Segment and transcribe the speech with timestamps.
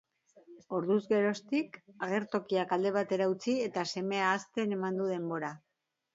[0.77, 5.55] Orduz geroztik, agertokiak alde batera utzi eta semea hazten eman du denbora.